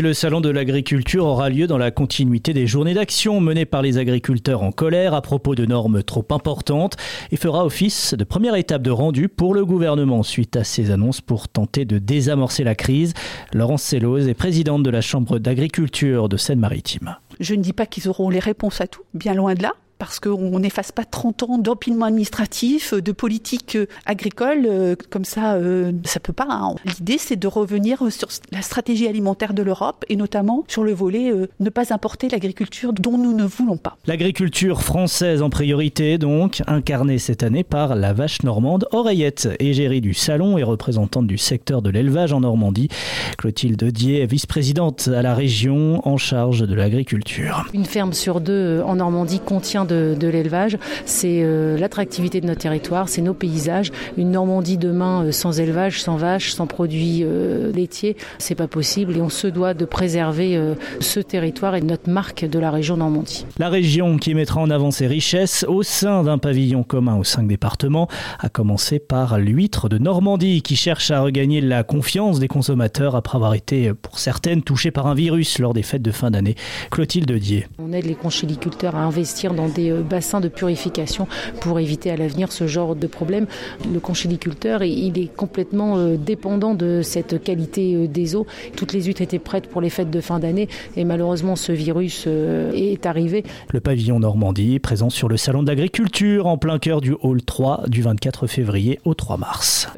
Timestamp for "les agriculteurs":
3.82-4.62